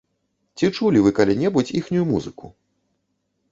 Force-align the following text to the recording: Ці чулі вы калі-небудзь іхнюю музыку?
Ці 0.59 0.69
чулі 0.77 1.03
вы 1.09 1.11
калі-небудзь 1.19 1.71
іхнюю 1.81 2.05
музыку? 2.13 2.53